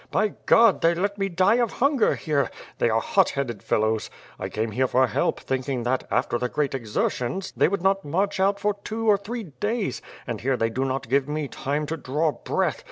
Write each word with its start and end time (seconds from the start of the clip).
By 0.09 0.29
God! 0.47 0.81
they 0.81 0.95
let 0.95 1.19
me 1.19 1.29
die 1.29 1.57
of 1.57 1.73
hunger 1.73 2.15
here. 2.15 2.49
They 2.79 2.89
are 2.89 2.99
hot 2.99 3.29
headed 3.29 3.61
fellows. 3.61 4.09
I 4.39 4.49
came 4.49 4.71
here 4.71 4.87
for 4.87 5.05
help, 5.05 5.39
thinking 5.39 5.83
that, 5.83 6.05
after 6.09 6.39
the 6.39 6.49
great 6.49 6.73
exertions, 6.73 7.53
they 7.55 7.67
would 7.67 7.83
not 7.83 8.03
march 8.03 8.39
out 8.39 8.59
for 8.59 8.73
two 8.83 9.07
or 9.07 9.15
three 9.19 9.43
days, 9.43 10.01
and 10.25 10.41
here 10.41 10.57
they 10.57 10.71
do 10.71 10.85
not 10.85 11.07
give 11.07 11.27
me 11.29 11.47
time 11.47 11.85
to 11.85 11.97
draw 11.97 12.31
breath. 12.31 12.79